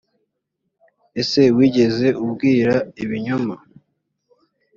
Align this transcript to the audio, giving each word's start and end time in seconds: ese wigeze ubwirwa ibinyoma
ese 1.21 1.41
wigeze 1.55 2.07
ubwirwa 2.23 2.75
ibinyoma 3.03 3.55